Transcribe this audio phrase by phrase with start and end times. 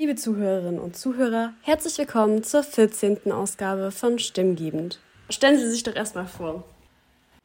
[0.00, 3.30] Liebe Zuhörerinnen und Zuhörer, herzlich willkommen zur 14.
[3.32, 4.98] Ausgabe von Stimmgebend.
[5.28, 6.64] Stellen Sie sich doch erstmal vor.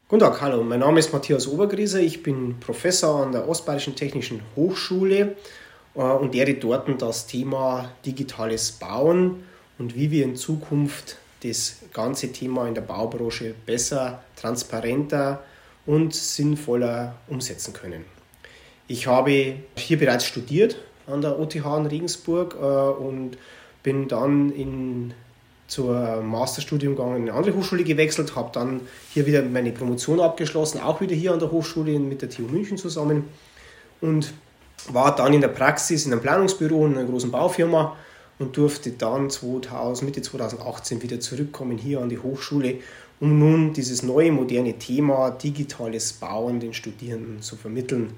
[0.08, 4.40] Guten Tag, hallo, mein Name ist Matthias Obergrieser, ich bin Professor an der Ostbayerischen Technischen
[4.56, 5.36] Hochschule
[5.96, 9.44] äh, und lehre dort das Thema digitales Bauen
[9.78, 15.44] und wie wir in Zukunft das ganze Thema in der Baubranche besser, transparenter
[15.86, 18.06] und sinnvoller umsetzen können.
[18.88, 20.78] Ich habe hier bereits studiert
[21.08, 23.38] an der OTH in Regensburg äh, und
[23.84, 25.14] bin dann in,
[25.68, 31.02] zur Masterstudiumgang in eine andere Hochschule gewechselt, habe dann hier wieder meine Promotion abgeschlossen, auch
[31.02, 33.26] wieder hier an der Hochschule mit der TU München zusammen
[34.02, 34.34] und
[34.92, 37.96] war dann in der Praxis in einem Planungsbüro in einer großen Baufirma
[38.38, 42.80] und durfte dann 2000, Mitte 2018 wieder zurückkommen hier an die Hochschule,
[43.20, 48.14] um nun dieses neue moderne Thema digitales Bauen den Studierenden zu vermitteln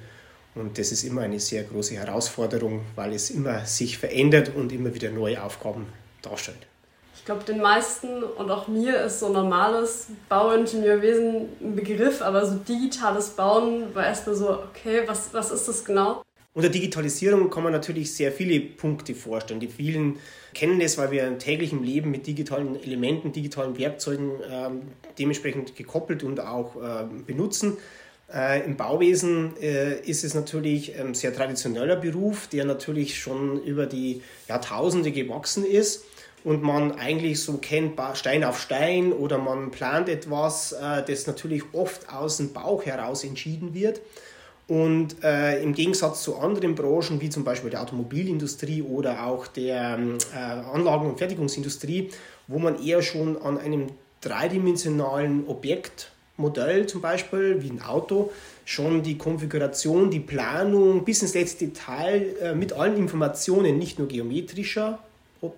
[0.59, 4.93] und das ist immer eine sehr große Herausforderung, weil es immer sich verändert und immer
[4.93, 5.87] wieder neue Aufgaben
[6.21, 6.67] darstellt.
[7.15, 12.55] Ich glaube, den meisten und auch mir ist so normales Bauingenieurwesen ein Begriff, aber so
[12.55, 16.23] digitales Bauen war erstmal so, okay, was, was ist das genau?
[16.57, 19.59] Unter Digitalisierung kann man natürlich sehr viele Punkte vorstellen.
[19.59, 20.17] Die vielen
[20.55, 24.69] kennen das, weil wir im täglichen Leben mit digitalen Elementen, digitalen Werkzeugen äh,
[25.19, 27.77] dementsprechend gekoppelt und auch äh, benutzen.
[28.33, 33.85] Äh, Im Bauwesen äh, ist es natürlich ein sehr traditioneller Beruf, der natürlich schon über
[33.85, 36.03] die Jahrtausende gewachsen ist
[36.43, 41.63] und man eigentlich so kennt Stein auf Stein oder man plant etwas, äh, das natürlich
[41.71, 44.01] oft aus dem Bauch heraus entschieden wird.
[44.67, 49.97] Und äh, im Gegensatz zu anderen Branchen, wie zum Beispiel der Automobilindustrie oder auch der
[50.35, 52.09] äh, Anlagen- und Fertigungsindustrie,
[52.47, 53.87] wo man eher schon an einem
[54.19, 58.31] dreidimensionalen Objekt Modell zum Beispiel, wie ein Auto,
[58.63, 64.07] schon die Konfiguration, die Planung bis ins letzte Detail äh, mit allen Informationen, nicht nur
[64.07, 64.99] geometrischer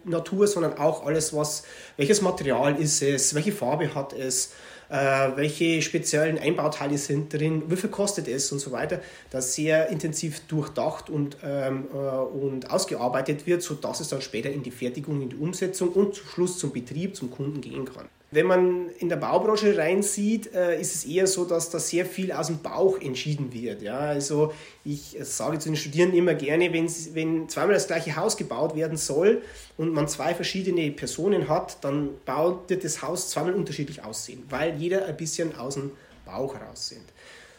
[0.05, 1.63] Natur, sondern auch alles, was,
[1.97, 4.53] welches Material ist es, welche Farbe hat es,
[4.89, 9.89] äh, welche speziellen Einbauteile sind drin, wie viel kostet es und so weiter, das sehr
[9.89, 15.21] intensiv durchdacht und, ähm, äh, und ausgearbeitet wird, sodass es dann später in die Fertigung,
[15.21, 18.07] in die Umsetzung und zum Schluss zum Betrieb, zum Kunden gehen kann.
[18.31, 22.31] Wenn man in der Baubranche reinsieht, äh, ist es eher so, dass da sehr viel
[22.31, 23.81] aus dem Bauch entschieden wird.
[23.81, 23.97] Ja?
[23.97, 24.53] Also
[24.85, 28.97] ich sage zu den Studierenden immer gerne, wenn, wenn zweimal das gleiche Haus gebaut werden
[28.97, 29.41] soll
[29.77, 35.05] und man zwei verschiedene Personen hat, dann baut, das Haus zweimal unterschiedlich aussehen, weil jeder
[35.05, 35.91] ein bisschen aus dem
[36.25, 37.05] Bauch heraus sind.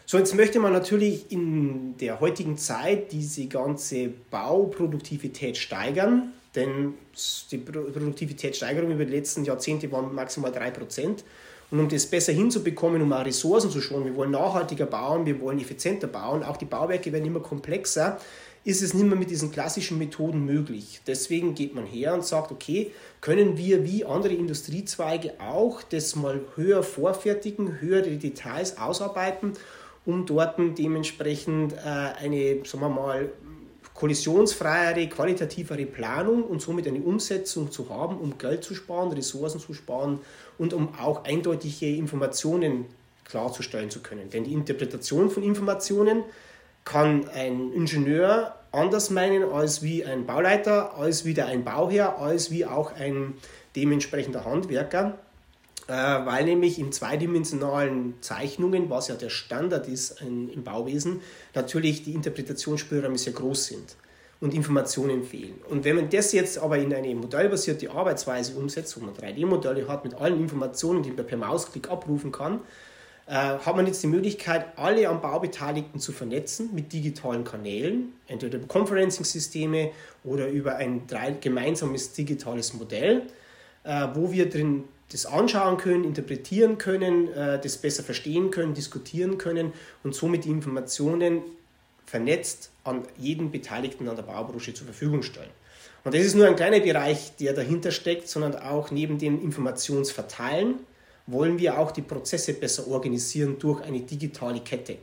[0.07, 6.33] So, jetzt möchte man natürlich in der heutigen Zeit diese ganze Bauproduktivität steigern.
[6.55, 6.95] Denn
[7.51, 11.23] die Produktivitätssteigerung über die letzten Jahrzehnte waren maximal 3%.
[11.71, 15.41] Und um das besser hinzubekommen, um auch Ressourcen zu schonen, wir wollen nachhaltiger bauen, wir
[15.41, 18.19] wollen effizienter bauen, auch die Bauwerke werden immer komplexer,
[18.65, 21.01] ist es nicht mehr mit diesen klassischen Methoden möglich.
[21.07, 22.91] Deswegen geht man her und sagt, okay,
[23.21, 29.53] können wir wie andere Industriezweige auch das mal höher vorfertigen, höhere Details ausarbeiten,
[30.05, 33.31] um dort dementsprechend äh, eine, sagen wir mal,
[34.01, 39.75] kollisionsfreiere, qualitativere Planung und somit eine Umsetzung zu haben, um Geld zu sparen, Ressourcen zu
[39.75, 40.21] sparen
[40.57, 42.87] und um auch eindeutige Informationen
[43.27, 44.31] klarzustellen zu können.
[44.31, 46.25] Denn die Interpretation von Informationen
[46.87, 52.65] kann ein Ingenieur anders meinen als wie ein Bauleiter, als wieder ein Bauherr, als wie
[52.65, 53.35] auch ein
[53.77, 55.19] dementsprechender Handwerker,
[55.93, 61.21] weil nämlich in zweidimensionalen Zeichnungen, was ja der Standard ist im Bauwesen,
[61.55, 63.97] natürlich die Interpretationsspielräume sehr groß sind
[64.41, 65.61] und Informationen fehlen.
[65.69, 70.05] Und wenn man das jetzt aber in eine modellbasierte Arbeitsweise umsetzt, wo man 3D-Modelle hat
[70.05, 72.61] mit allen Informationen, die man per Mausklick abrufen kann,
[73.27, 78.15] äh, hat man jetzt die Möglichkeit, alle am Bau Beteiligten zu vernetzen mit digitalen Kanälen,
[78.27, 79.91] entweder über Conferencing-Systeme
[80.25, 81.03] oder über ein
[81.41, 83.23] gemeinsames digitales Modell,
[83.85, 89.39] äh, wo wir drin das anschauen können, interpretieren können, äh, das besser verstehen können, diskutieren
[89.39, 89.73] können
[90.03, 91.43] und somit die Informationen
[92.07, 95.51] vernetzt an jeden Beteiligten an der Baubranche zur Verfügung stellen.
[96.05, 100.77] Und das ist nur ein kleiner Bereich, der dahinter steckt, sondern auch neben dem Informationsverteilen
[101.27, 104.97] wollen wir auch die Prozesse besser organisieren durch eine digitale Kette.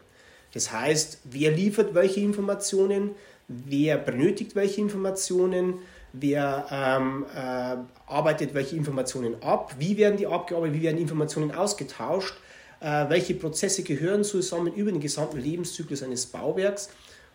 [0.54, 3.12] Das heißt, wer liefert welche Informationen,
[3.48, 5.75] wer benötigt welche Informationen,
[6.19, 7.78] wer ähm, äh,
[8.12, 12.36] arbeitet welche Informationen ab, wie werden die abgearbeitet, wie werden Informationen ausgetauscht,
[12.80, 16.90] äh, welche Prozesse gehören zusammen über den gesamten Lebenszyklus eines Bauwerks.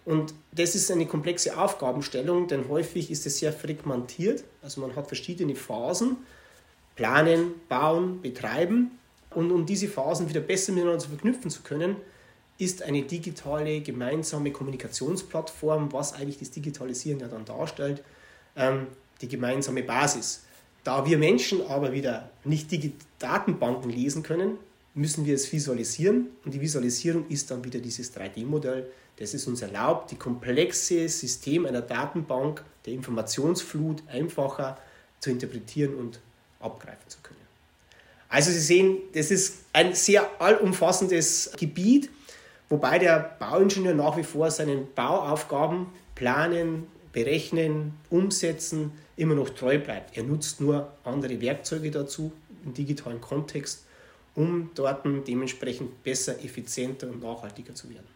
[0.05, 4.43] Und das ist eine komplexe Aufgabenstellung, denn häufig ist es sehr fragmentiert.
[4.61, 6.17] Also man hat verschiedene Phasen,
[6.96, 8.99] planen, bauen, betreiben.
[9.31, 11.96] Und um diese Phasen wieder besser miteinander zu verknüpfen zu können,
[12.58, 18.02] ist eine digitale gemeinsame Kommunikationsplattform, was eigentlich das Digitalisieren ja dann darstellt,
[18.56, 18.87] ähm,
[19.20, 20.44] die gemeinsame Basis.
[20.84, 24.58] Da wir Menschen aber wieder nicht die Datenbanken lesen können,
[24.94, 29.62] müssen wir es visualisieren und die Visualisierung ist dann wieder dieses 3D-Modell, das es uns
[29.62, 34.78] erlaubt, die komplexe System einer Datenbank der Informationsflut einfacher
[35.20, 36.20] zu interpretieren und
[36.60, 37.38] abgreifen zu können.
[38.28, 42.10] Also Sie sehen, das ist ein sehr allumfassendes Gebiet,
[42.69, 50.16] wobei der Bauingenieur nach wie vor seinen Bauaufgaben planen, berechnen, umsetzen, immer noch treu bleibt.
[50.16, 52.32] Er nutzt nur andere Werkzeuge dazu
[52.64, 53.84] im digitalen Kontext,
[54.34, 58.06] um dort dementsprechend besser, effizienter und nachhaltiger zu werden.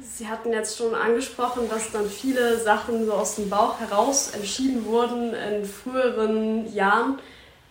[0.00, 4.84] Sie hatten jetzt schon angesprochen, dass dann viele Sachen so aus dem Bauch heraus entschieden
[4.84, 7.18] wurden in früheren Jahren.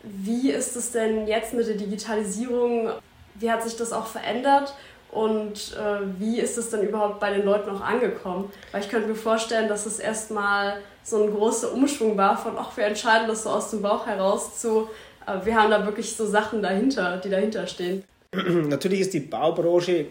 [0.03, 2.91] Wie ist es denn jetzt mit der Digitalisierung?
[3.35, 4.73] Wie hat sich das auch verändert?
[5.11, 8.51] Und äh, wie ist es denn überhaupt bei den Leuten auch angekommen?
[8.71, 12.75] Weil ich könnte mir vorstellen, dass es erstmal so ein großer Umschwung war von, ach,
[12.75, 14.89] wir entscheiden das so aus dem Bauch heraus zu,
[15.25, 18.03] äh, wir haben da wirklich so Sachen dahinter, die dahinter stehen.
[18.33, 20.05] Natürlich ist die Baubranche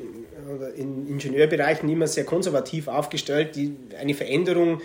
[0.76, 3.56] in Ingenieurbereichen immer sehr konservativ aufgestellt.
[3.56, 4.82] Die, eine Veränderung äh,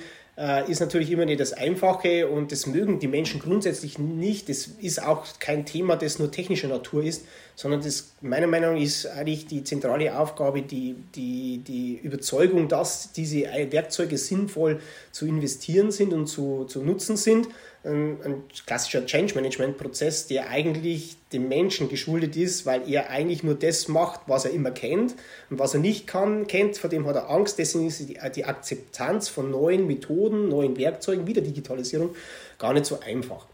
[0.68, 4.50] ist natürlich immer nicht das Einfache und das mögen die Menschen grundsätzlich nicht.
[4.50, 7.26] Das ist auch kein Thema, das nur technischer Natur ist,
[7.56, 13.12] sondern das meiner Meinung nach ist eigentlich die zentrale Aufgabe, die, die, die Überzeugung, dass
[13.12, 14.80] diese Werkzeuge sinnvoll
[15.12, 17.48] zu investieren sind und zu, zu nutzen sind
[17.84, 23.44] ein, ein klassischer Change Management Prozess, der eigentlich dem Menschen geschuldet ist, weil er eigentlich
[23.44, 25.16] nur das macht, was er immer kennt
[25.50, 27.58] und was er nicht kann, kennt, vor dem hat er Angst.
[27.58, 32.16] Deswegen ist die, die Akzeptanz von neuen Methoden, neuen Werkzeugen, wie der Digitalisierung,
[32.60, 33.48] gar nicht so einfach.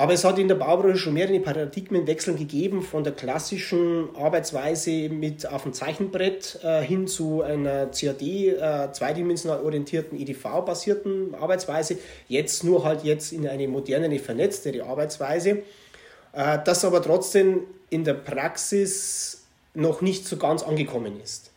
[0.00, 5.46] Aber es hat in der Baubranche schon mehrere Paradigmenwechsel gegeben, von der klassischen Arbeitsweise mit
[5.46, 11.98] auf dem Zeichenbrett äh, hin zu einer CAD, äh, zweidimensional orientierten EDV-basierten Arbeitsweise,
[12.28, 15.64] jetzt nur halt jetzt in eine modernere, vernetztere Arbeitsweise,
[16.32, 19.44] äh, das aber trotzdem in der Praxis
[19.74, 21.52] noch nicht so ganz angekommen ist.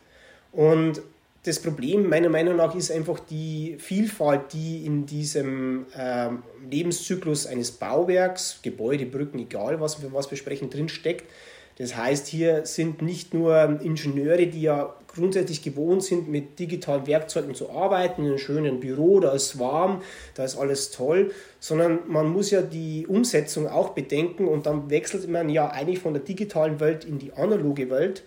[0.52, 1.00] Und
[1.44, 6.30] das Problem meiner Meinung nach ist einfach die Vielfalt, die in diesem äh,
[6.70, 11.30] Lebenszyklus eines Bauwerks, Gebäude, Brücken, egal was wir was besprechen, drin steckt.
[11.76, 17.54] Das heißt, hier sind nicht nur Ingenieure, die ja grundsätzlich gewohnt sind, mit digitalen Werkzeugen
[17.54, 20.00] zu arbeiten, in einem schönen Büro, da ist warm,
[20.34, 25.28] da ist alles toll, sondern man muss ja die Umsetzung auch bedenken und dann wechselt
[25.28, 28.22] man ja eigentlich von der digitalen Welt in die analoge Welt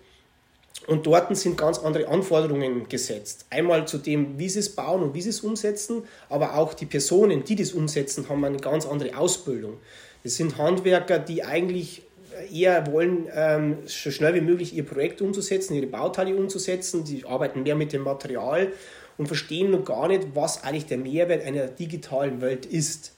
[0.87, 3.45] und dort sind ganz andere Anforderungen gesetzt.
[3.49, 6.85] Einmal zu dem, wie sie es bauen und wie sie es umsetzen, aber auch die
[6.85, 9.77] Personen, die das umsetzen, haben eine ganz andere Ausbildung.
[10.23, 12.03] Das sind Handwerker, die eigentlich
[12.51, 17.03] eher wollen, ähm, so schnell wie möglich ihr Projekt umzusetzen, ihre Bauteile umzusetzen.
[17.03, 18.71] Die arbeiten mehr mit dem Material
[19.17, 23.13] und verstehen noch gar nicht, was eigentlich der Mehrwert einer digitalen Welt ist.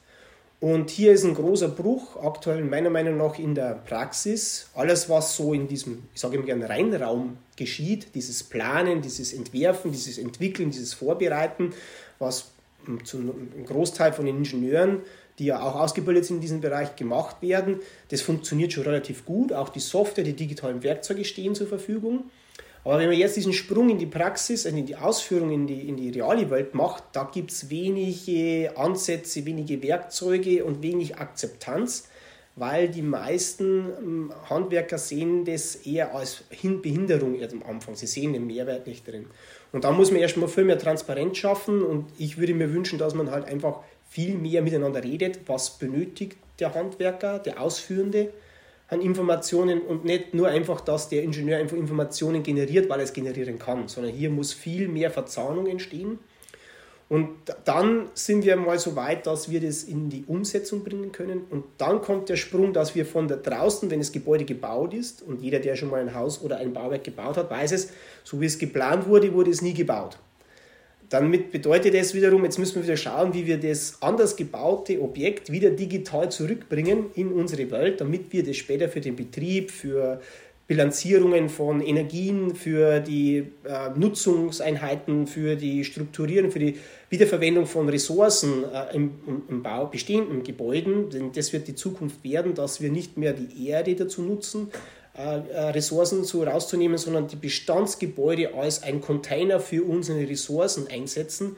[0.61, 4.67] Und hier ist ein großer Bruch aktuell meiner Meinung nach in der Praxis.
[4.75, 9.91] Alles, was so in diesem, ich sage immer gerne, Reinraum geschieht, dieses Planen, dieses Entwerfen,
[9.91, 11.73] dieses Entwickeln, dieses Vorbereiten,
[12.19, 12.51] was
[13.05, 15.01] zu einem Großteil von den Ingenieuren,
[15.37, 17.79] die ja auch ausgebildet sind in diesem Bereich, gemacht werden,
[18.09, 19.53] das funktioniert schon relativ gut.
[19.53, 22.29] Auch die Software, die digitalen Werkzeuge stehen zur Verfügung.
[22.83, 25.87] Aber wenn man jetzt diesen Sprung in die Praxis, also in die Ausführung, in die,
[25.87, 32.07] in die reale Welt macht, da gibt es wenige Ansätze, wenige Werkzeuge und wenig Akzeptanz,
[32.55, 37.95] weil die meisten ähm, Handwerker sehen das eher als Behinderung am Anfang.
[37.95, 39.27] Sie sehen den Mehrwert nicht drin.
[39.71, 43.13] Und da muss man erstmal viel mehr Transparenz schaffen und ich würde mir wünschen, dass
[43.13, 48.33] man halt einfach viel mehr miteinander redet, was benötigt der Handwerker, der Ausführende
[48.89, 53.13] an Informationen und nicht nur einfach, dass der Ingenieur einfach Informationen generiert, weil er es
[53.13, 56.19] generieren kann, sondern hier muss viel mehr Verzahnung entstehen.
[57.07, 57.29] Und
[57.65, 61.41] dann sind wir mal so weit, dass wir das in die Umsetzung bringen können.
[61.49, 65.23] Und dann kommt der Sprung, dass wir von da draußen, wenn das Gebäude gebaut ist,
[65.23, 67.91] und jeder, der schon mal ein Haus oder ein Bauwerk gebaut hat, weiß es,
[68.23, 70.19] so wie es geplant wurde, wurde es nie gebaut.
[71.09, 75.51] Damit bedeutet es wiederum, jetzt müssen wir wieder schauen, wie wir das anders gebaute Objekt
[75.51, 80.21] wieder digital zurückbringen in unsere Welt, damit wir das später für den Betrieb, für
[80.69, 86.75] Bilanzierungen von Energien, für die äh, Nutzungseinheiten, für die Strukturierung, für die
[87.09, 89.09] Wiederverwendung von Ressourcen äh, im,
[89.49, 93.67] im, Bau, bestehenden Gebäuden, denn das wird die Zukunft werden, dass wir nicht mehr die
[93.67, 94.69] Erde dazu nutzen,
[95.19, 101.57] Ressourcen so rauszunehmen, sondern die Bestandsgebäude als ein Container für unsere Ressourcen einsetzen.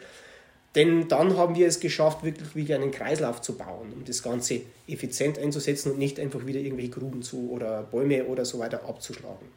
[0.73, 4.61] Denn dann haben wir es geschafft, wirklich wieder einen Kreislauf zu bauen, um das Ganze
[4.87, 9.47] effizient einzusetzen und nicht einfach wieder irgendwelche Gruben zu oder Bäume oder so weiter abzuschlagen.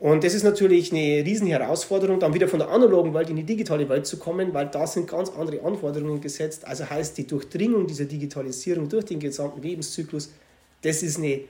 [0.00, 3.42] Und das ist natürlich eine riesen Herausforderung, dann wieder von der analogen Welt in die
[3.42, 6.66] digitale Welt zu kommen, weil da sind ganz andere Anforderungen gesetzt.
[6.66, 10.30] Also heißt die Durchdringung dieser Digitalisierung durch den gesamten Lebenszyklus,
[10.82, 11.40] das ist eine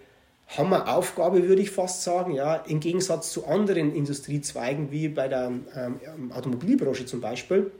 [0.56, 6.32] Hammeraufgabe, würde ich fast sagen, ja, im Gegensatz zu anderen Industriezweigen wie bei der ähm,
[6.32, 7.70] Automobilbranche zum Beispiel,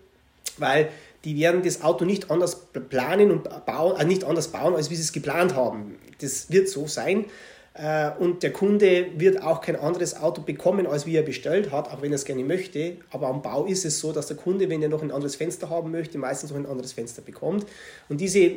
[0.58, 0.90] weil
[1.24, 4.96] die werden das Auto nicht anders planen und bauen, äh, nicht anders bauen, als wie
[4.96, 5.96] sie es geplant haben.
[6.20, 7.24] Das wird so sein.
[7.72, 11.90] Äh, und der Kunde wird auch kein anderes Auto bekommen, als wie er bestellt hat,
[11.90, 12.98] auch wenn er es gerne möchte.
[13.10, 15.70] Aber am Bau ist es so, dass der Kunde, wenn er noch ein anderes Fenster
[15.70, 17.66] haben möchte, meistens noch ein anderes Fenster bekommt.
[18.10, 18.52] Und diese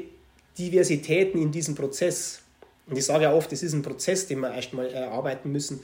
[0.58, 2.41] Diversitäten in diesem Prozess,
[2.88, 5.82] und ich sage ja oft, es ist ein Prozess, den wir erstmal erarbeiten müssen,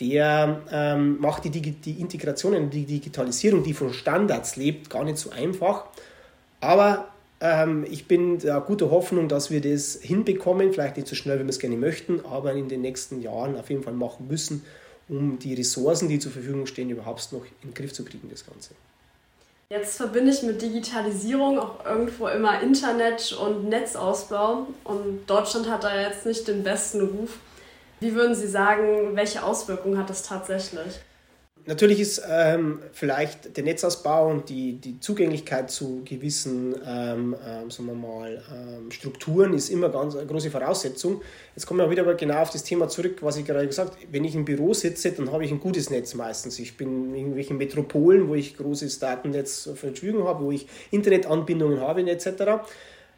[0.00, 5.18] der ähm, macht die, die Integration und die Digitalisierung, die von Standards lebt, gar nicht
[5.18, 5.84] so einfach.
[6.60, 7.08] Aber
[7.40, 11.44] ähm, ich bin der guter Hoffnung, dass wir das hinbekommen, vielleicht nicht so schnell, wie
[11.44, 14.64] wir es gerne möchten, aber in den nächsten Jahren auf jeden Fall machen müssen,
[15.08, 18.46] um die Ressourcen, die zur Verfügung stehen, überhaupt noch in den Griff zu kriegen, das
[18.46, 18.70] Ganze.
[19.70, 26.00] Jetzt verbinde ich mit Digitalisierung auch irgendwo immer Internet und Netzausbau und Deutschland hat da
[26.00, 27.38] jetzt nicht den besten Ruf.
[27.98, 31.00] Wie würden Sie sagen, welche Auswirkungen hat das tatsächlich?
[31.66, 37.88] Natürlich ist ähm, vielleicht der Netzausbau und die, die Zugänglichkeit zu gewissen ähm, ähm, sagen
[37.88, 41.22] wir mal, ähm, Strukturen ist immer ganz eine große Voraussetzung.
[41.56, 44.02] Jetzt kommen wir wieder genau auf das Thema zurück, was ich gerade gesagt habe.
[44.10, 46.58] Wenn ich im Büro sitze, dann habe ich ein gutes Netz meistens.
[46.58, 51.80] Ich bin in irgendwelchen Metropolen, wo ich großes Datennetz zur Verfügung habe, wo ich Internetanbindungen
[51.80, 52.60] habe etc.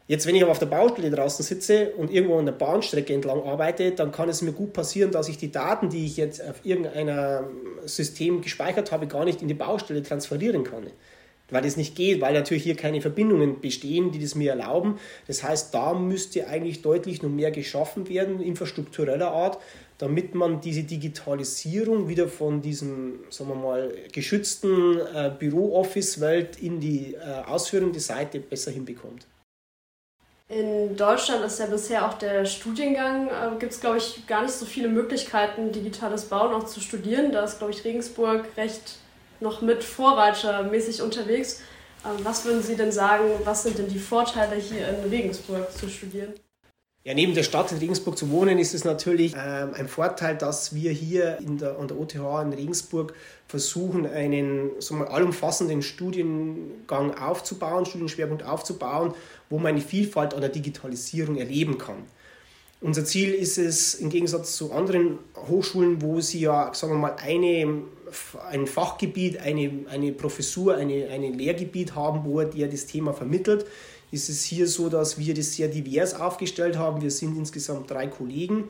[0.07, 3.43] Jetzt, wenn ich aber auf der Baustelle draußen sitze und irgendwo an der Bahnstrecke entlang
[3.43, 6.63] arbeite, dann kann es mir gut passieren, dass ich die Daten, die ich jetzt auf
[6.63, 7.45] irgendeinem
[7.85, 10.87] System gespeichert habe, gar nicht in die Baustelle transferieren kann.
[11.49, 14.97] Weil das nicht geht, weil natürlich hier keine Verbindungen bestehen, die das mir erlauben.
[15.27, 19.57] Das heißt, da müsste eigentlich deutlich noch mehr geschaffen werden, infrastruktureller Art,
[19.97, 27.15] damit man diese Digitalisierung wieder von diesem, sagen wir mal, geschützten äh, Büro-Office-Welt in die
[27.15, 29.25] äh, ausführende Seite besser hinbekommt.
[30.49, 34.53] In Deutschland ist ja bisher auch der Studiengang, äh, gibt es glaube ich gar nicht
[34.53, 37.33] so viele Möglichkeiten, digitales Bauen auch zu studieren.
[37.33, 38.99] Da ist glaube ich Regensburg recht
[39.41, 41.61] noch mit vorreitermäßig unterwegs.
[42.05, 45.89] Ähm, was würden Sie denn sagen, was sind denn die Vorteile hier in Regensburg zu
[45.89, 46.33] studieren?
[47.07, 50.75] Ja, neben der Stadt in Regensburg zu wohnen, ist es natürlich ähm, ein Vorteil, dass
[50.75, 53.13] wir hier in der, an der OTH in Regensburg
[53.47, 59.13] versuchen, einen so mal, allumfassenden Studiengang aufzubauen, Studienschwerpunkt aufzubauen,
[59.49, 62.03] wo man eine Vielfalt an der Digitalisierung erleben kann.
[62.79, 65.17] Unser Ziel ist es, im Gegensatz zu anderen
[65.49, 67.81] Hochschulen, wo sie ja, sagen wir mal, eine,
[68.51, 73.65] ein Fachgebiet, eine, eine Professur, eine, ein Lehrgebiet haben, wo er das Thema vermittelt,
[74.11, 77.01] ist es hier so, dass wir das sehr divers aufgestellt haben.
[77.01, 78.65] Wir sind insgesamt drei Kollegen,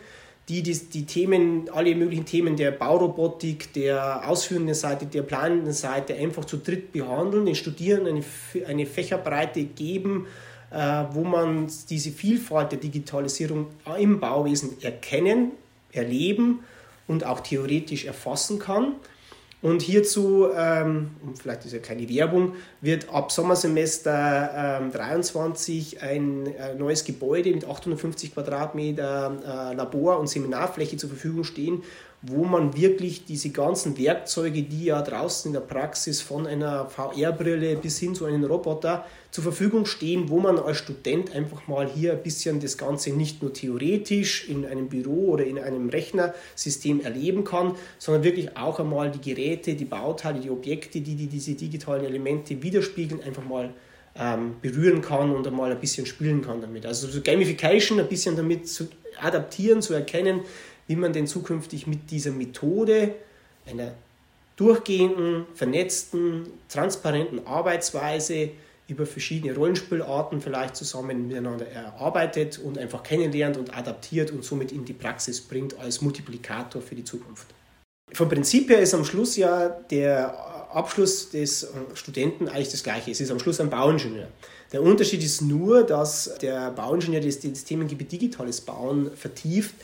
[0.48, 6.16] die die, die Themen, alle möglichen Themen der Baurobotik, der ausführenden Seite, der planenden Seite
[6.16, 10.28] einfach zu dritt behandeln, den Studierenden eine, eine Fächerbreite geben,
[10.70, 15.52] wo man diese Vielfalt der Digitalisierung im Bauwesen erkennen,
[15.92, 16.60] erleben
[17.08, 18.96] und auch theoretisch erfassen kann.
[19.64, 27.04] Und hierzu, ähm, vielleicht diese kleine Werbung, wird ab Sommersemester ähm, 23 ein äh, neues
[27.04, 31.82] Gebäude mit 850 Quadratmeter äh, Labor- und Seminarfläche zur Verfügung stehen,
[32.22, 37.78] wo man wirklich diese ganzen Werkzeuge, die ja draußen in der Praxis von einer VR-Brille
[37.78, 39.06] bis hin zu einem Roboter
[39.38, 43.44] zur Verfügung stehen, wo man als Student einfach mal hier ein bisschen das Ganze nicht
[43.44, 49.12] nur theoretisch in einem Büro oder in einem Rechnersystem erleben kann, sondern wirklich auch einmal
[49.12, 53.70] die Geräte, die Bauteile, die Objekte, die, die diese digitalen Elemente widerspiegeln, einfach mal
[54.16, 56.88] ähm, berühren kann und einmal ein bisschen spielen kann damit.
[56.88, 58.88] Also so Gamification ein bisschen damit zu
[59.22, 60.42] adaptieren, zu erkennen,
[60.88, 63.14] wie man denn zukünftig mit dieser Methode
[63.68, 63.94] einer
[64.56, 68.50] durchgehenden, vernetzten, transparenten Arbeitsweise
[68.88, 74.86] über verschiedene Rollenspielarten vielleicht zusammen miteinander erarbeitet und einfach kennenlernt und adaptiert und somit in
[74.86, 77.48] die Praxis bringt als Multiplikator für die Zukunft.
[78.14, 80.34] Vom Prinzip her ist am Schluss ja der
[80.74, 83.12] Abschluss des Studenten eigentlich das gleiche.
[83.12, 84.30] Es ist am Schluss ein Bauingenieur.
[84.72, 89.76] Der Unterschied ist nur, dass der Bauingenieur das, das Themengebiet digitales Bauen vertieft,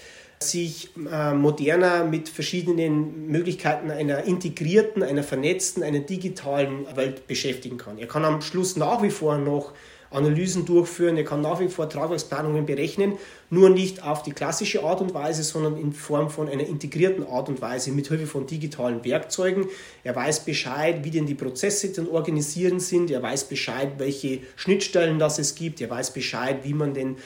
[0.50, 7.98] sich äh, moderner mit verschiedenen Möglichkeiten einer integrierten, einer vernetzten, einer digitalen Welt beschäftigen kann.
[7.98, 9.74] Er kann am Schluss nach wie vor noch
[10.14, 13.14] Analysen durchführen, er kann nach wie vor Tragwerksplanungen berechnen,
[13.50, 17.50] nur nicht auf die klassische Art und Weise, sondern in Form von einer integrierten Art
[17.50, 19.66] und Weise mit Hilfe von digitalen Werkzeugen.
[20.04, 25.20] Er weiß Bescheid, wie denn die Prozesse dann organisieren sind, er weiß Bescheid, welche Schnittstellen
[25.20, 27.18] das es gibt, er weiß Bescheid, wie man denn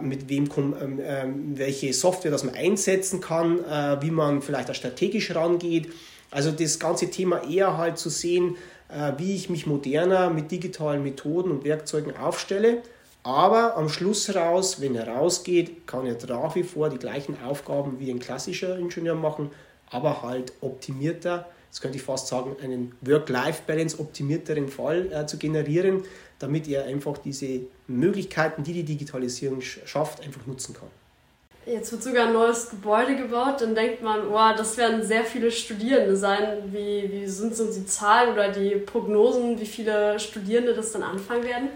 [0.00, 1.24] mit wem ähm, äh,
[1.58, 5.88] welche Software das man einsetzen kann, äh, wie man vielleicht auch strategisch rangeht.
[6.32, 8.56] Also das ganze Thema eher halt zu sehen,
[8.88, 12.82] äh, wie ich mich moderner mit digitalen Methoden und Werkzeugen aufstelle.
[13.22, 18.00] Aber am Schluss raus, wenn er rausgeht, kann er nach wie vor die gleichen Aufgaben
[18.00, 19.50] wie ein klassischer Ingenieur machen,
[19.88, 26.02] aber halt optimierter, jetzt könnte ich fast sagen, einen Work-Life-Balance optimierteren Fall äh, zu generieren,
[26.40, 27.60] damit er einfach diese
[27.98, 30.88] Möglichkeiten, die die Digitalisierung schafft, einfach nutzen kann.
[31.64, 35.48] Jetzt wird sogar ein neues Gebäude gebaut, dann denkt man, wow, das werden sehr viele
[35.52, 36.72] Studierende sein.
[36.72, 41.44] Wie, wie sind so die Zahlen oder die Prognosen, wie viele Studierende das dann anfangen
[41.44, 41.68] werden?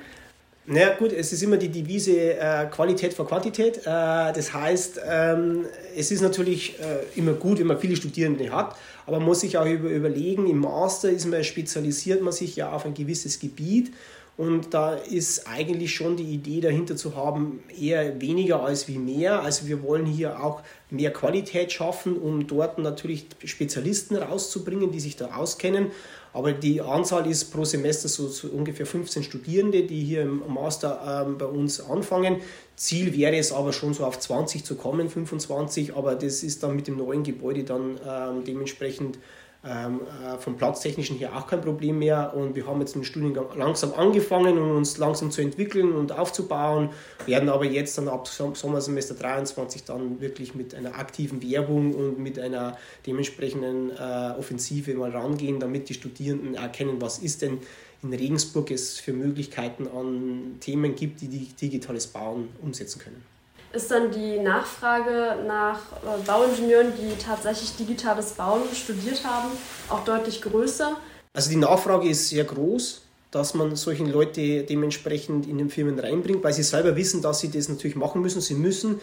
[0.68, 3.78] Naja gut, es ist immer die Devise äh, Qualität vor Quantität.
[3.78, 8.74] Äh, das heißt, ähm, es ist natürlich äh, immer gut, wenn man viele Studierende hat,
[9.06, 12.72] aber man muss sich auch über, überlegen, im Master ist man, spezialisiert man sich ja
[12.72, 13.92] auf ein gewisses Gebiet
[14.36, 19.40] und da ist eigentlich schon die Idee dahinter zu haben, eher weniger als wie mehr.
[19.40, 25.16] Also wir wollen hier auch mehr Qualität schaffen, um dort natürlich Spezialisten rauszubringen, die sich
[25.16, 25.90] da auskennen.
[26.34, 31.24] Aber die Anzahl ist pro Semester so, so ungefähr 15 Studierende, die hier im Master
[31.26, 32.42] ähm, bei uns anfangen.
[32.76, 36.76] Ziel wäre es aber schon so auf 20 zu kommen, 25, aber das ist dann
[36.76, 39.18] mit dem neuen Gebäude dann ähm, dementsprechend
[39.66, 42.34] ähm, äh, vom Platztechnischen her auch kein Problem mehr.
[42.34, 46.90] Und wir haben jetzt den Studiengang langsam angefangen und uns langsam zu entwickeln und aufzubauen,
[47.26, 52.38] werden aber jetzt dann ab Sommersemester 23 dann wirklich mit einer aktiven Werbung und mit
[52.38, 57.58] einer dementsprechenden äh, Offensive mal rangehen, damit die Studierenden erkennen, was ist denn
[58.02, 63.35] in Regensburg es für Möglichkeiten an Themen gibt, die, die digitales Bauen umsetzen können
[63.76, 69.50] ist dann die Nachfrage nach äh, Bauingenieuren, die tatsächlich digitales Bauen studiert haben,
[69.88, 70.96] auch deutlich größer.
[71.34, 76.42] Also die Nachfrage ist sehr groß, dass man solche Leute dementsprechend in den Firmen reinbringt,
[76.42, 78.40] weil sie selber wissen, dass sie das natürlich machen müssen.
[78.40, 79.00] Sie müssen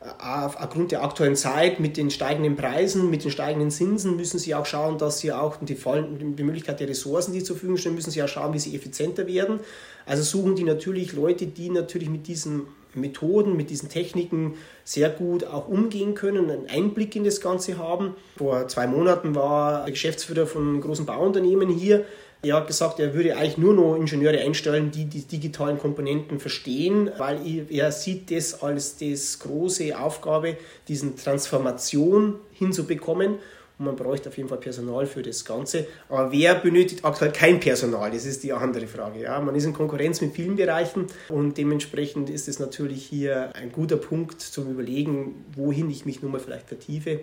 [0.00, 4.56] äh, aufgrund der aktuellen Zeit mit den steigenden Preisen, mit den steigenden Zinsen müssen sie
[4.56, 8.10] auch schauen, dass sie auch die, die Möglichkeit der Ressourcen, die zur Verfügung stehen, müssen
[8.10, 9.60] sie auch schauen, wie sie effizienter werden.
[10.04, 12.66] Also suchen die natürlich Leute, die natürlich mit diesen
[12.96, 18.14] Methoden, mit diesen Techniken sehr gut auch umgehen können, einen Einblick in das Ganze haben.
[18.36, 22.04] Vor zwei Monaten war der Geschäftsführer von einem großen Bauunternehmen hier.
[22.42, 27.10] Er hat gesagt, er würde eigentlich nur noch Ingenieure einstellen, die die digitalen Komponenten verstehen,
[27.18, 33.36] weil er sieht das als das große Aufgabe, diesen Transformation hinzubekommen.
[33.78, 35.86] Und man bräuchte auf jeden Fall Personal für das Ganze.
[36.08, 38.10] Aber wer benötigt aktuell kein Personal?
[38.10, 39.20] Das ist die andere Frage.
[39.20, 43.70] Ja, man ist in Konkurrenz mit vielen Bereichen und dementsprechend ist es natürlich hier ein
[43.72, 47.20] guter Punkt zum Überlegen, wohin ich mich nun mal vielleicht vertiefe.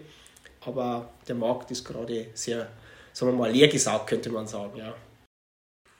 [0.65, 2.67] Aber der Markt ist gerade sehr,
[3.13, 4.77] sagen wir mal, leer gesaugt, könnte man sagen.
[4.77, 4.93] Ja.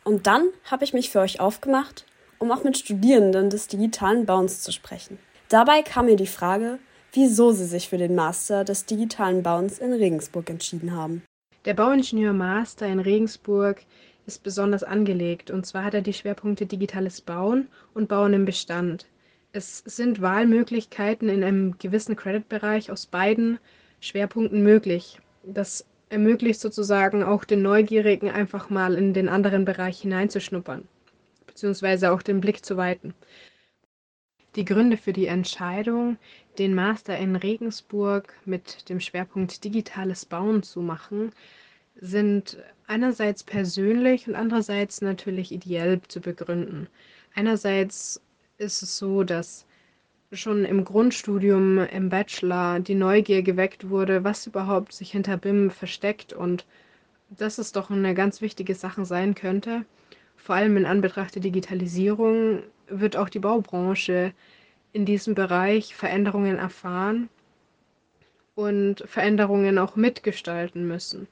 [0.04, 2.06] Und dann habe ich mich für euch aufgemacht,
[2.40, 5.18] um auch mit Studierenden des digitalen Bauens zu sprechen.
[5.50, 6.80] Dabei kam mir die Frage,
[7.14, 11.24] wieso sie sich für den Master des digitalen Bauens in Regensburg entschieden haben.
[11.66, 13.82] Der Bauingenieur Master in Regensburg
[14.26, 19.06] ist besonders angelegt und zwar hat er die Schwerpunkte digitales Bauen und Bauen im Bestand.
[19.52, 23.60] Es sind Wahlmöglichkeiten in einem gewissen Creditbereich aus beiden
[24.00, 25.20] Schwerpunkten möglich.
[25.44, 30.88] Das ermöglicht sozusagen auch den Neugierigen einfach mal in den anderen Bereich hineinzuschnuppern,
[31.46, 33.14] beziehungsweise auch den Blick zu weiten.
[34.56, 36.18] Die Gründe für die Entscheidung,
[36.60, 41.32] den Master in Regensburg mit dem Schwerpunkt digitales Bauen zu machen,
[41.96, 46.88] sind einerseits persönlich und andererseits natürlich ideell zu begründen.
[47.34, 48.22] Einerseits
[48.58, 49.66] ist es so, dass
[50.32, 56.34] schon im Grundstudium, im Bachelor die Neugier geweckt wurde, was überhaupt sich hinter BIM versteckt
[56.34, 56.66] und
[57.30, 59.86] dass es doch eine ganz wichtige Sache sein könnte.
[60.44, 64.34] Vor allem in Anbetracht der Digitalisierung wird auch die Baubranche
[64.92, 67.30] in diesem Bereich Veränderungen erfahren
[68.54, 71.30] und Veränderungen auch mitgestalten müssen.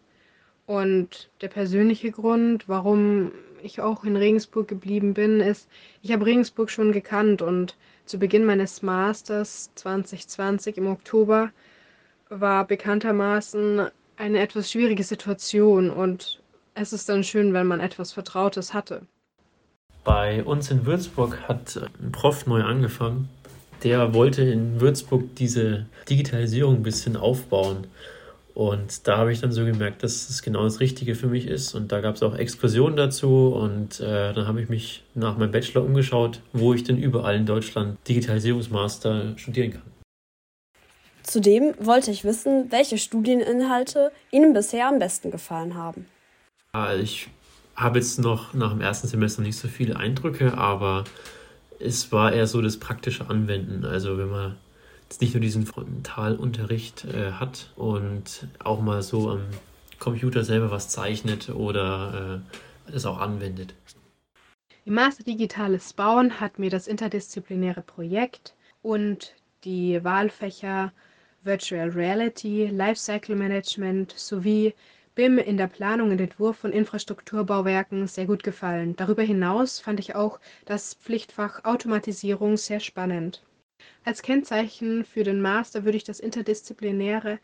[0.66, 5.68] Und der persönliche Grund, warum ich auch in Regensburg geblieben bin, ist,
[6.02, 11.52] ich habe Regensburg schon gekannt und zu Beginn meines Masters 2020 im Oktober
[12.30, 16.41] war bekanntermaßen eine etwas schwierige Situation und
[16.82, 19.04] es ist dann schön, wenn man etwas Vertrautes hatte.
[20.04, 23.30] Bei uns in Würzburg hat ein Prof neu angefangen.
[23.84, 27.88] Der wollte in Würzburg diese Digitalisierung ein bisschen aufbauen.
[28.54, 31.74] Und da habe ich dann so gemerkt, dass es genau das Richtige für mich ist.
[31.74, 33.54] Und da gab es auch Exkursionen dazu.
[33.56, 37.46] Und äh, dann habe ich mich nach meinem Bachelor umgeschaut, wo ich denn überall in
[37.46, 39.84] Deutschland Digitalisierungsmaster studieren kann.
[41.24, 46.08] Zudem wollte ich wissen, welche Studieninhalte Ihnen bisher am besten gefallen haben.
[47.02, 47.28] Ich
[47.76, 51.04] habe jetzt noch nach dem ersten Semester nicht so viele Eindrücke, aber
[51.80, 53.84] es war eher so das praktische Anwenden.
[53.84, 54.56] Also wenn man
[55.04, 59.42] jetzt nicht nur diesen Frontalunterricht äh, hat und auch mal so am
[60.00, 62.42] Computer selber was zeichnet oder
[62.90, 63.74] äh, es auch anwendet.
[64.86, 70.94] Im Master Digitales Bauen hat mir das interdisziplinäre Projekt und die Wahlfächer
[71.44, 74.74] Virtual Reality, Lifecycle Management sowie
[75.16, 78.96] BIM in der Planung und Entwurf von Infrastrukturbauwerken sehr gut gefallen.
[78.98, 83.42] Darüber hinaus fand ich auch das Pflichtfach Automatisierung sehr spannend.
[84.06, 87.40] Als Kennzeichen für den Master würde ich das interdisziplinäre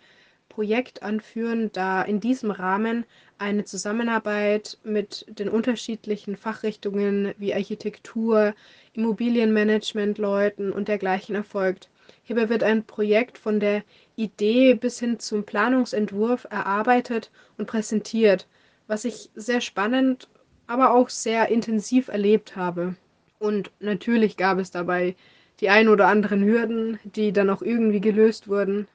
[0.49, 3.06] Projekt anführen, da in diesem Rahmen
[3.38, 8.56] eine Zusammenarbeit mit den unterschiedlichen Fachrichtungen wie Architektur,
[8.93, 11.89] Immobilienmanagement-Leuten und dergleichen erfolgt.
[12.28, 13.84] Hierbei wird ein Projekt von der
[14.18, 18.48] Idee bis hin zum Planungsentwurf erarbeitet und präsentiert,
[18.86, 20.28] was ich sehr spannend,
[20.68, 22.96] aber auch sehr intensiv erlebt habe.
[23.40, 25.16] Und natürlich gab es dabei
[25.62, 28.90] die ein oder anderen Hürden, die dann auch irgendwie gelöst wurden.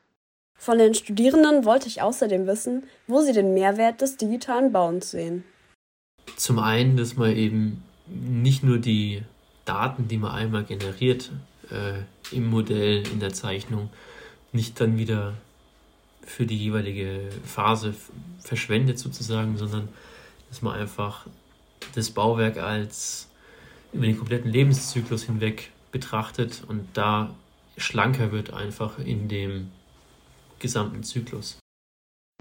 [0.54, 5.42] Von den Studierenden wollte ich außerdem wissen, wo sie den Mehrwert des digitalen Bauens sehen.
[6.36, 9.22] Zum einen, dass man eben nicht nur die
[9.64, 11.32] Daten, die man einmal generiert,
[11.72, 13.90] äh, im Modell, in der Zeichnung,
[14.52, 15.34] nicht dann wieder
[16.24, 17.94] für die jeweilige Phase
[18.40, 19.88] verschwendet sozusagen, sondern
[20.48, 21.26] dass man einfach
[21.94, 23.28] das Bauwerk als
[23.92, 27.34] über den kompletten Lebenszyklus hinweg betrachtet und da
[27.76, 29.70] schlanker wird einfach in dem
[30.58, 31.58] gesamten Zyklus.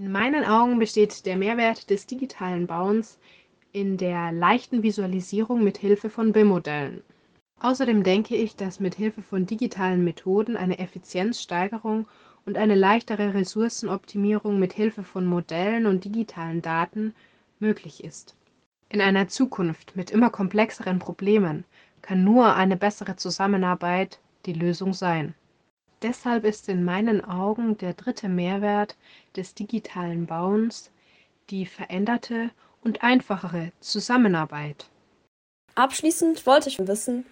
[0.00, 3.18] In meinen Augen besteht der Mehrwert des digitalen Bauens
[3.72, 7.02] in der leichten Visualisierung mit Hilfe von BIM-Modellen.
[7.62, 12.08] Außerdem denke ich, dass mit Hilfe von digitalen Methoden eine Effizienzsteigerung
[12.44, 17.14] und eine leichtere Ressourcenoptimierung mit Hilfe von Modellen und digitalen Daten
[17.60, 18.34] möglich ist.
[18.88, 21.64] In einer Zukunft mit immer komplexeren Problemen
[22.02, 25.36] kann nur eine bessere Zusammenarbeit die Lösung sein.
[26.02, 28.96] Deshalb ist in meinen Augen der dritte Mehrwert
[29.36, 30.90] des digitalen Bauens
[31.48, 32.50] die veränderte
[32.82, 34.90] und einfachere Zusammenarbeit.
[35.76, 37.24] Abschließend wollte ich wissen,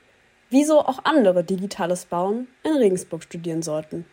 [0.50, 4.04] wieso auch andere digitales Bauen in Regensburg studieren sollten.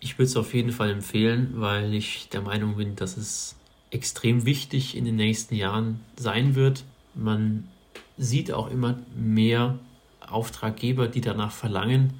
[0.00, 3.56] Ich würde es auf jeden Fall empfehlen, weil ich der Meinung bin, dass es
[3.90, 6.84] extrem wichtig in den nächsten Jahren sein wird.
[7.14, 7.68] Man
[8.16, 9.78] sieht auch immer mehr
[10.20, 12.14] Auftraggeber, die danach verlangen.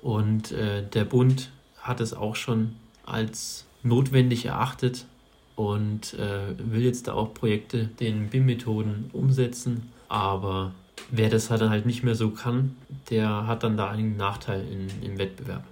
[0.00, 5.06] Und äh, der Bund hat es auch schon als notwendig erachtet
[5.54, 9.92] und äh, will jetzt da auch Projekte den BIM-Methoden umsetzen.
[10.08, 10.74] Aber
[11.12, 12.74] wer das halt dann halt nicht mehr so kann,
[13.10, 15.62] der hat dann da einen Nachteil in, im Wettbewerb.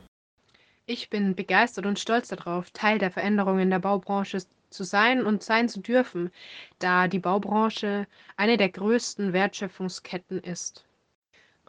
[0.87, 5.42] Ich bin begeistert und stolz darauf, Teil der Veränderungen in der Baubranche zu sein und
[5.42, 6.31] sein zu dürfen,
[6.79, 10.85] da die Baubranche eine der größten Wertschöpfungsketten ist.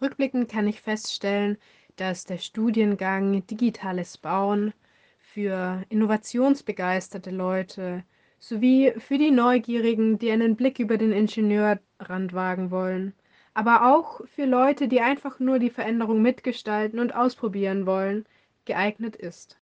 [0.02, 1.58] Rückblickend kann ich feststellen,
[1.96, 4.74] dass der Studiengang Digitales Bauen
[5.20, 8.04] für innovationsbegeisterte Leute
[8.40, 13.14] sowie für die Neugierigen, die einen Blick über den Ingenieurrand wagen wollen,
[13.54, 18.26] aber auch für Leute, die einfach nur die Veränderung mitgestalten und ausprobieren wollen,
[18.66, 19.58] geeignet ist.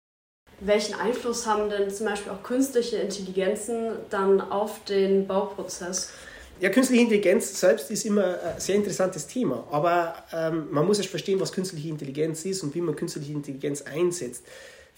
[0.61, 6.13] Welchen Einfluss haben denn zum Beispiel auch künstliche Intelligenzen dann auf den Bauprozess?
[6.61, 11.11] Ja, künstliche Intelligenz selbst ist immer ein sehr interessantes Thema, aber ähm, man muss erst
[11.11, 14.45] verstehen, was künstliche Intelligenz ist und wie man künstliche Intelligenz einsetzt.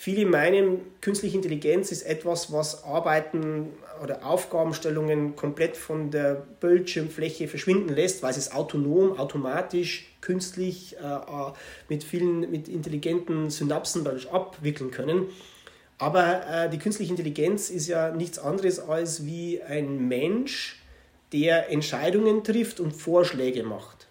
[0.03, 3.67] Viele meinen, künstliche Intelligenz ist etwas, was Arbeiten
[4.03, 11.53] oder Aufgabenstellungen komplett von der Bildschirmfläche verschwinden lässt, weil es autonom, automatisch, künstlich äh, äh
[11.91, 15.27] mit vielen, mit intelligenten Synapsen abwickeln können.
[15.99, 20.81] Aber äh, die künstliche Intelligenz ist ja nichts anderes als wie ein Mensch,
[21.35, 24.07] der Entscheidungen trifft und Vorschläge macht.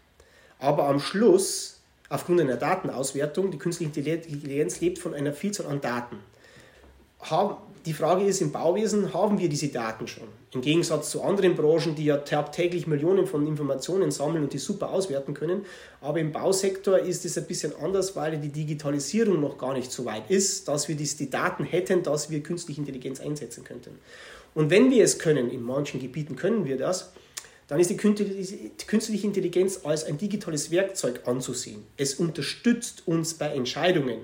[0.60, 1.78] Aber am Schluss,
[2.09, 6.17] aufgrund einer Datenauswertung, die künstliche Intelligenz lebt von einer Vielzahl an Daten.
[7.85, 10.27] Die Frage ist im Bauwesen, haben wir diese Daten schon?
[10.53, 14.89] Im Gegensatz zu anderen Branchen, die ja täglich Millionen von Informationen sammeln und die super
[14.89, 15.65] auswerten können.
[16.01, 20.05] Aber im Bausektor ist es ein bisschen anders, weil die Digitalisierung noch gar nicht so
[20.05, 23.97] weit ist, dass wir die Daten hätten, dass wir künstliche Intelligenz einsetzen könnten.
[24.55, 27.13] Und wenn wir es können, in manchen Gebieten können wir das,
[27.69, 31.84] dann ist die künstliche Intelligenz als ein digitales Werkzeug anzusehen.
[31.97, 34.21] Es unterstützt uns bei Entscheidungen.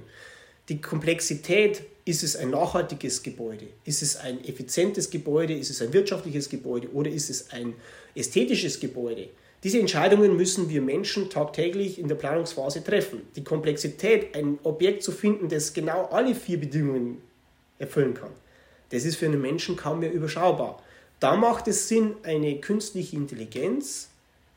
[0.68, 3.68] die Komplexität, ist es ein nachhaltiges Gebäude?
[3.84, 5.54] Ist es ein effizientes Gebäude?
[5.54, 6.90] Ist es ein wirtschaftliches Gebäude?
[6.92, 7.74] Oder ist es ein
[8.16, 9.30] ästhetisches Gebäude?
[9.64, 13.22] Diese Entscheidungen müssen wir Menschen tagtäglich in der Planungsphase treffen.
[13.36, 17.22] Die Komplexität, ein Objekt zu finden, das genau alle vier Bedingungen
[17.78, 18.32] erfüllen kann,
[18.90, 20.82] das ist für einen Menschen kaum mehr überschaubar.
[21.20, 24.10] Da macht es Sinn, eine künstliche Intelligenz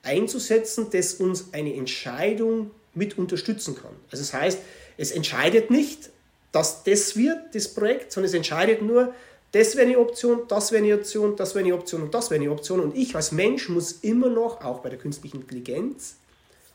[0.02, 3.92] einzusetzen, das uns eine Entscheidung mit unterstützen kann.
[4.10, 4.58] Also das heißt,
[4.96, 6.10] es entscheidet nicht,
[6.52, 9.14] dass das wird, das Projekt, sondern es entscheidet nur,
[9.52, 12.40] das wäre eine Option, das wäre eine Option, das wäre eine Option und das wäre
[12.40, 12.80] eine Option.
[12.80, 16.16] Und ich als Mensch muss immer noch, auch bei der künstlichen Intelligenz,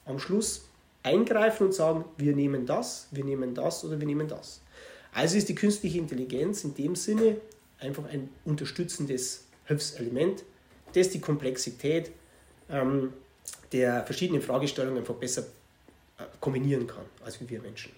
[0.06, 0.66] am Schluss
[1.04, 4.62] eingreifen und sagen, wir nehmen das, wir nehmen das oder wir nehmen das.
[5.14, 7.38] Also ist die künstliche Intelligenz in dem Sinne
[7.80, 10.44] einfach ein unterstützendes Hilfselement,
[10.94, 12.12] das die Komplexität
[12.70, 13.14] ähm,
[13.72, 15.44] der verschiedenen Fragestellungen besser
[16.18, 17.92] äh, kombinieren kann, als wir Menschen.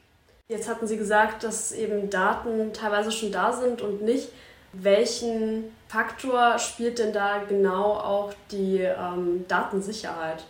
[0.47, 4.29] Jetzt hatten Sie gesagt, dass eben Daten teilweise schon da sind und nicht.
[4.73, 10.45] Welchen Faktor spielt denn da genau auch die ähm, Datensicherheit?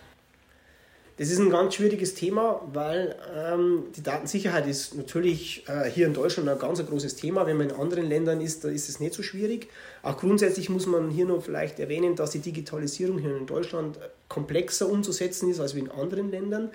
[1.18, 6.14] Das ist ein ganz schwieriges Thema, weil ähm, die Datensicherheit ist natürlich äh, hier in
[6.14, 7.46] Deutschland ein ganz großes Thema.
[7.46, 9.70] Wenn man in anderen Ländern ist, da ist es nicht so schwierig.
[10.04, 13.98] Auch grundsätzlich muss man hier noch vielleicht erwähnen, dass die Digitalisierung hier in Deutschland
[14.28, 16.70] komplexer umzusetzen ist als in anderen Ländern.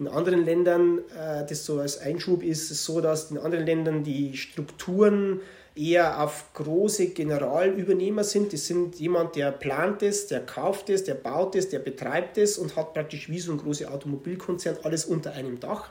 [0.00, 3.64] In anderen Ländern, äh, das so als Einschub ist, ist es so, dass in anderen
[3.64, 5.40] Ländern die Strukturen
[5.76, 8.52] eher auf große Generalübernehmer sind.
[8.52, 12.58] Das sind jemand, der plant es, der kauft es, der baut es, der betreibt es
[12.58, 15.90] und hat praktisch wie so ein großer Automobilkonzern alles unter einem Dach.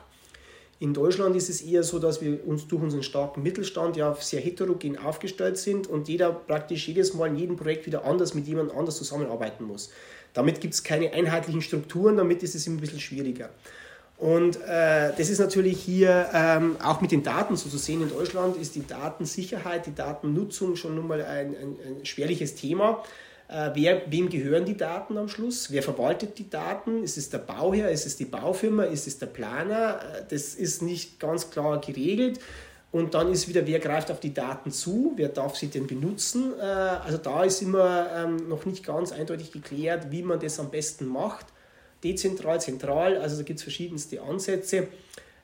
[0.80, 4.40] In Deutschland ist es eher so, dass wir uns durch unseren starken Mittelstand ja sehr
[4.40, 8.74] heterogen aufgestellt sind und jeder praktisch jedes Mal in jedem Projekt wieder anders mit jemand
[8.74, 9.90] anders zusammenarbeiten muss.
[10.32, 13.50] Damit gibt es keine einheitlichen Strukturen, damit ist es immer ein bisschen schwieriger.
[14.16, 18.00] Und äh, das ist natürlich hier ähm, auch mit den Daten so zu sehen.
[18.00, 23.02] In Deutschland ist die Datensicherheit, die Datennutzung schon nun mal ein, ein, ein schwerliches Thema.
[23.48, 25.70] Äh, wer, wem gehören die Daten am Schluss?
[25.72, 27.02] Wer verwaltet die Daten?
[27.02, 27.90] Ist es der Bauherr?
[27.90, 28.84] Ist es die Baufirma?
[28.84, 29.98] Ist es der Planer?
[30.00, 32.38] Äh, das ist nicht ganz klar geregelt.
[32.92, 35.12] Und dann ist wieder, wer greift auf die Daten zu?
[35.16, 36.52] Wer darf sie denn benutzen?
[36.58, 40.70] Äh, also da ist immer ähm, noch nicht ganz eindeutig geklärt, wie man das am
[40.70, 41.46] besten macht
[42.04, 44.88] dezentral, zentral, also da gibt es verschiedenste Ansätze.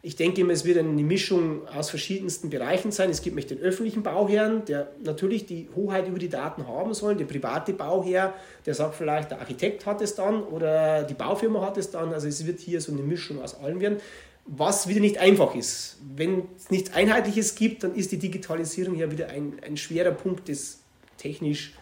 [0.03, 3.11] Ich denke immer, es wird eine Mischung aus verschiedensten Bereichen sein.
[3.11, 7.17] Es gibt nämlich den öffentlichen Bauherrn, der natürlich die Hoheit über die Daten haben soll,
[7.17, 8.33] der private Bauherr,
[8.65, 12.15] der sagt vielleicht, der Architekt hat es dann oder die Baufirma hat es dann.
[12.15, 13.99] Also es wird hier so eine Mischung aus allen werden,
[14.47, 15.99] was wieder nicht einfach ist.
[16.17, 20.49] Wenn es nichts Einheitliches gibt, dann ist die Digitalisierung ja wieder ein, ein schwerer Punkt,
[20.49, 20.79] das
[21.19, 21.75] technisch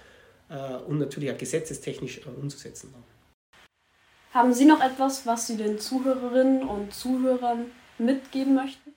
[0.49, 2.91] äh, und natürlich auch gesetzestechnisch äh, umzusetzen.
[2.93, 3.17] Dann.
[4.33, 7.67] Haben Sie noch etwas, was Sie den Zuhörerinnen und Zuhörern
[7.99, 8.93] mitgeben möchten?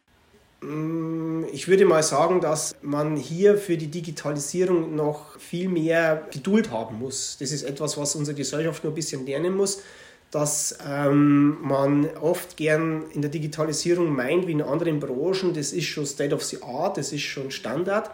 [0.61, 6.69] Mm, ich würde mal sagen, dass man hier für die Digitalisierung noch viel mehr Geduld
[6.71, 7.37] haben muss.
[7.39, 9.81] Das ist etwas, was unsere Gesellschaft nur ein bisschen lernen muss,
[10.29, 15.85] dass ähm, man oft gern in der Digitalisierung meint, wie in anderen Branchen, das ist
[15.85, 18.11] schon State of the Art, das ist schon Standard.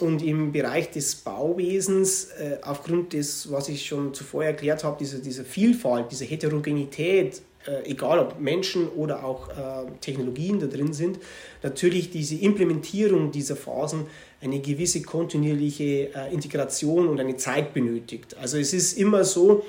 [0.00, 5.18] Und im Bereich des Bauwesens, äh, aufgrund des, was ich schon zuvor erklärt habe, dieser,
[5.18, 11.18] dieser Vielfalt, dieser Heterogenität, äh, egal ob Menschen oder auch äh, Technologien da drin sind,
[11.62, 14.06] natürlich diese Implementierung dieser Phasen
[14.40, 18.36] eine gewisse kontinuierliche äh, Integration und eine Zeit benötigt.
[18.40, 19.64] Also es ist immer so,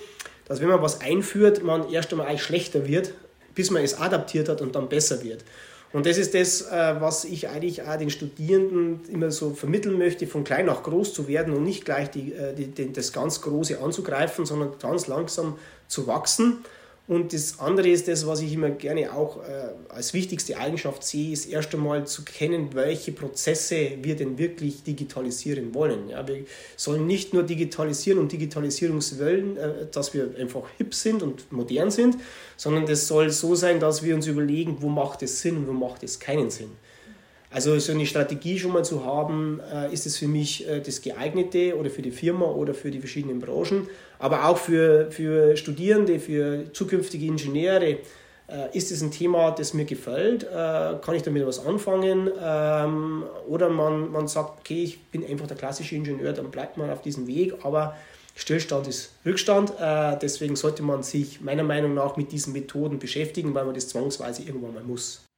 [0.45, 3.13] dass wenn man was einführt, man erst einmal eigentlich schlechter wird,
[3.55, 5.43] bis man es adaptiert hat und dann besser wird.
[5.91, 10.27] Und das ist das, äh, was ich eigentlich auch den Studierenden immer so vermitteln möchte,
[10.27, 13.81] von klein nach groß zu werden und nicht gleich die, äh, die, das ganz Große
[13.81, 16.63] anzugreifen, sondern ganz langsam zu wachsen
[17.09, 21.33] und das andere ist das, was ich immer gerne auch äh, als wichtigste Eigenschaft sehe,
[21.33, 26.09] ist erst einmal zu kennen, welche Prozesse wir denn wirklich digitalisieren wollen.
[26.09, 26.45] Ja, wir
[26.77, 32.17] sollen nicht nur digitalisieren und Digitalisierungswellen, äh, dass wir einfach hip sind und modern sind,
[32.57, 35.73] sondern das soll so sein, dass wir uns überlegen, wo macht es Sinn und wo
[35.73, 36.69] macht es keinen Sinn.
[37.51, 41.01] Also so eine Strategie schon mal zu haben, äh, ist es für mich äh, das
[41.01, 43.87] geeignete oder für die Firma oder für die verschiedenen Branchen,
[44.19, 47.97] aber auch für, für Studierende, für zukünftige Ingenieure.
[48.47, 50.47] Äh, ist es ein Thema, das mir gefällt?
[50.51, 52.29] Kann ich damit was anfangen?
[52.39, 56.91] Ähm, oder man, man sagt, okay, ich bin einfach der klassische Ingenieur, dann bleibt man
[56.91, 57.95] auf diesem Weg, aber
[58.35, 59.73] Stillstand ist Rückstand.
[60.21, 64.43] Deswegen sollte man sich meiner Meinung nach mit diesen Methoden beschäftigen, weil man das zwangsweise
[64.43, 65.28] irgendwann mal muss.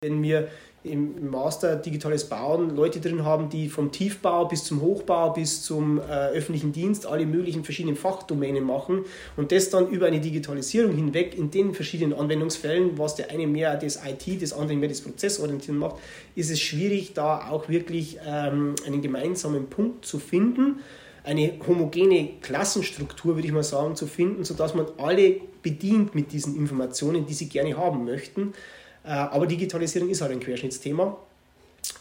[0.00, 0.46] Wenn wir
[0.84, 5.98] im Master Digitales Bauen Leute drin haben, die vom Tiefbau bis zum Hochbau bis zum
[5.98, 9.06] äh, öffentlichen Dienst alle möglichen verschiedenen Fachdomänen machen
[9.36, 13.76] und das dann über eine Digitalisierung hinweg in den verschiedenen Anwendungsfällen, was der eine mehr
[13.76, 15.96] das IT, das andere mehr das Prozessorientieren macht,
[16.36, 20.78] ist es schwierig, da auch wirklich ähm, einen gemeinsamen Punkt zu finden
[21.24, 26.56] eine homogene Klassenstruktur, würde ich mal sagen, zu finden, sodass man alle bedient mit diesen
[26.56, 28.54] Informationen, die sie gerne haben möchten.
[29.08, 31.16] Äh, aber Digitalisierung ist halt ein Querschnittsthema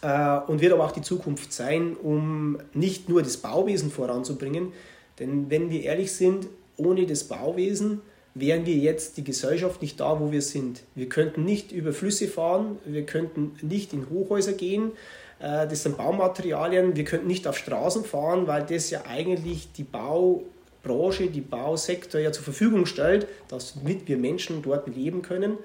[0.01, 4.73] äh, und wird aber auch die Zukunft sein, um nicht nur das Bauwesen voranzubringen.
[5.17, 8.01] Denn wenn wir ehrlich sind, ohne das Bauwesen
[8.35, 10.83] wären wir jetzt die Gesellschaft nicht da, wo wir sind.
[10.93, 14.91] Wir könnten nicht über Flüsse fahren, wir könnten nicht in Hochhäuser gehen,
[15.39, 16.95] äh, das sind Baumaterialien.
[16.95, 22.31] Wir könnten nicht auf Straßen fahren, weil das ja eigentlich die Baubranche, die Bausektor ja
[22.31, 25.57] zur Verfügung stellt, damit wir Menschen dort leben können.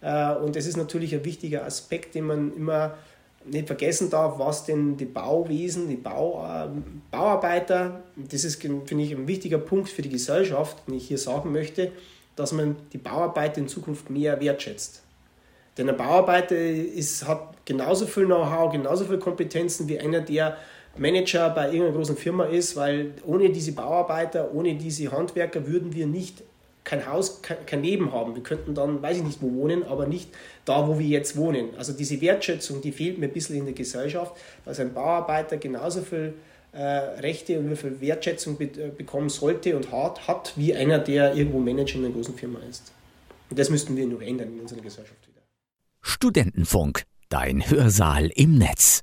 [0.00, 2.96] Äh, und das ist natürlich ein wichtiger Aspekt, den man immer
[3.44, 6.68] nicht vergessen darf, was denn die Bauwesen, die Bau, äh,
[7.10, 11.52] Bauarbeiter, das ist, finde ich, ein wichtiger Punkt für die Gesellschaft, den ich hier sagen
[11.52, 11.92] möchte,
[12.34, 15.02] dass man die Bauarbeiter in Zukunft mehr wertschätzt.
[15.78, 20.56] Denn ein Bauarbeiter ist, hat genauso viel Know-how, genauso viele Kompetenzen wie einer, der
[20.96, 26.06] Manager bei irgendeiner großen Firma ist, weil ohne diese Bauarbeiter, ohne diese Handwerker würden wir
[26.06, 26.42] nicht
[26.86, 28.36] kein Haus, kein Leben haben.
[28.36, 30.30] Wir könnten dann, weiß ich nicht wo wohnen, aber nicht
[30.64, 31.70] da, wo wir jetzt wohnen.
[31.76, 36.00] Also diese Wertschätzung, die fehlt mir ein bisschen in der Gesellschaft, dass ein Bauarbeiter genauso
[36.02, 36.34] viel
[36.72, 41.00] äh, Rechte und wie viel Wertschätzung be äh, bekommen sollte und hat, hat, wie einer,
[41.00, 42.92] der irgendwo Manager in einer großen Firma ist.
[43.50, 45.42] Und das müssten wir noch ändern in unserer Gesellschaft wieder.
[46.02, 49.02] Studentenfunk, dein Hörsaal im Netz.